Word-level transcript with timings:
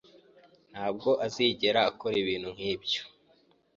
ntabwo 0.71 1.09
azigera 1.25 1.79
akora 1.89 2.15
ibintu 2.23 2.49
nkibyo. 2.55 3.01